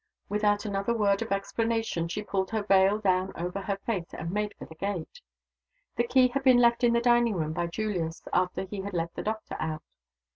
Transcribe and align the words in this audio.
Without 0.29 0.65
another 0.65 0.95
word 0.97 1.21
of 1.21 1.31
explanation 1.31 2.07
she 2.07 2.23
pulled 2.23 2.49
her 2.49 2.63
veil 2.63 2.97
down 2.97 3.31
over 3.35 3.61
her 3.61 3.77
face, 3.85 4.15
and 4.15 4.31
made 4.31 4.55
for 4.57 4.65
the 4.65 4.73
gate. 4.73 5.21
The 5.95 6.07
key 6.07 6.29
had 6.29 6.41
been 6.43 6.57
left 6.57 6.83
in 6.83 6.93
the 6.93 6.99
dining 7.01 7.35
room 7.35 7.53
by 7.53 7.67
Julius, 7.67 8.23
after 8.33 8.63
he 8.63 8.81
had 8.81 8.95
let 8.95 9.13
the 9.13 9.21
doctor 9.21 9.57
out. 9.59 9.83